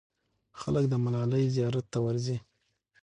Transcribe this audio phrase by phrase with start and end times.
[0.59, 2.37] خلک د ملالۍ زیارت ته ورځي.